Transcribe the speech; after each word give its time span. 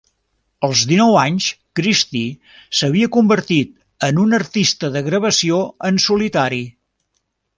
Als 0.67 0.79
dinou 0.91 1.17
anys, 1.23 1.49
Christy 1.79 2.21
s'havia 2.79 3.11
convertit 3.17 3.77
en 4.09 4.23
un 4.25 4.33
artista 4.39 4.91
de 4.97 5.05
gravació 5.11 5.63
en 5.91 6.01
solitari. 6.09 6.63